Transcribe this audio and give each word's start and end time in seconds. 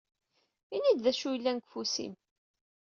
Ini-d 0.75 0.99
d 1.03 1.05
acu 1.11 1.27
yellan 1.31 1.57
deg 1.59 1.65
ufus-im. 1.67 2.13